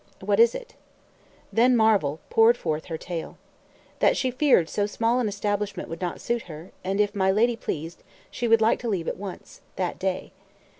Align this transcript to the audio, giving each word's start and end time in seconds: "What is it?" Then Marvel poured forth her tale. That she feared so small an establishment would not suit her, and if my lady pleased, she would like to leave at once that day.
"What 0.19 0.39
is 0.39 0.55
it?" 0.55 0.73
Then 1.53 1.77
Marvel 1.77 2.19
poured 2.31 2.57
forth 2.57 2.85
her 2.85 2.97
tale. 2.97 3.37
That 3.99 4.17
she 4.17 4.31
feared 4.31 4.67
so 4.67 4.87
small 4.87 5.19
an 5.19 5.27
establishment 5.27 5.89
would 5.89 6.01
not 6.01 6.19
suit 6.19 6.41
her, 6.49 6.71
and 6.83 6.99
if 6.99 7.13
my 7.13 7.29
lady 7.29 7.55
pleased, 7.55 8.01
she 8.31 8.47
would 8.47 8.61
like 8.61 8.79
to 8.79 8.89
leave 8.89 9.07
at 9.07 9.17
once 9.19 9.61
that 9.75 9.99
day. 9.99 10.31